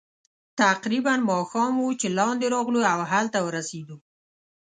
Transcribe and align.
تقریباً 0.61 1.13
ماښام 1.31 1.73
وو 1.79 1.97
چې 2.01 2.07
لاندې 2.19 2.45
راغلو، 2.55 2.79
او 2.93 2.99
هلته 3.11 3.37
ورسېدو. 3.41 3.97